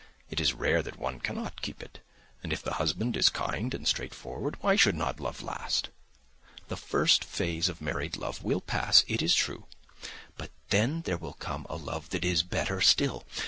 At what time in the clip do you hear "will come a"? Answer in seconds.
11.19-11.75